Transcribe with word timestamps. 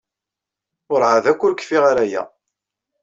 Werɛad 0.89 1.25
akk 1.31 1.41
ur 1.45 1.53
kfiɣ 1.55 1.83
ara 1.91 2.03
aya. 2.05 2.23